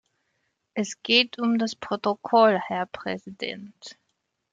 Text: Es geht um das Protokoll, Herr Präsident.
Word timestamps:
Es 0.73 1.03
geht 1.03 1.37
um 1.37 1.59
das 1.59 1.75
Protokoll, 1.75 2.57
Herr 2.59 2.87
Präsident. 2.87 3.99